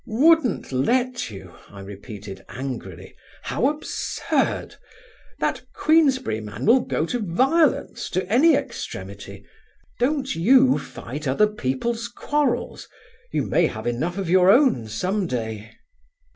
[0.07, 1.53] "'Wouldn't let you'?
[1.69, 3.13] I repeated angrily.
[3.43, 4.73] "How absurd!
[5.37, 9.45] That Queensberry man will go to violence, to any extremity.
[9.99, 12.87] Don't you fight other people's quarrels:
[13.31, 15.69] you may have enough of your own some day."